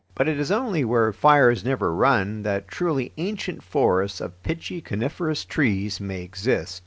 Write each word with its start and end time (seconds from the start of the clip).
But 0.15 0.27
it 0.27 0.39
is 0.39 0.51
only 0.51 0.83
where 0.83 1.13
fires 1.13 1.63
never 1.63 1.93
run 1.93 2.41
that 2.41 2.67
truly 2.67 3.11
ancient 3.19 3.61
forests 3.61 4.19
of 4.19 4.41
pitchy 4.41 4.81
coniferous 4.81 5.45
trees 5.45 5.99
may 5.99 6.23
exist. 6.23 6.79